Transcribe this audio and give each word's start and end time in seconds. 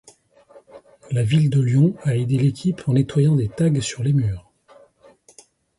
La 1.11 1.21
ville 1.21 1.51
de 1.51 1.61
Lyon 1.61 1.93
a 2.01 2.15
aidé 2.17 2.39
l'équipe 2.39 2.81
en 2.89 2.93
nettoyant 2.93 3.35
des 3.35 3.49
tags 3.49 3.81
sur 3.81 4.01
les 4.01 4.13
murs. 4.13 4.51